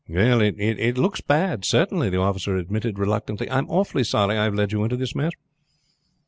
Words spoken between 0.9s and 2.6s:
looks bad, certainly," the officer